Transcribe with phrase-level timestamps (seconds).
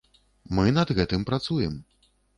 [0.59, 1.77] Мы над гэтым працуем.